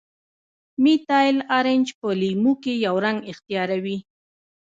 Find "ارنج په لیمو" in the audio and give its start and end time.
1.57-2.53